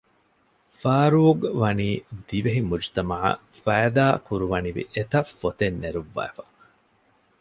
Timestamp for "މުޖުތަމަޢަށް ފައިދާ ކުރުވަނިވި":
2.69-4.83